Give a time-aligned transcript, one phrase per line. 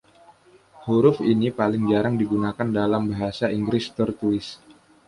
[0.89, 4.47] Huruf ini paling jarang digunakan dalam bahasa Inggris tertulis.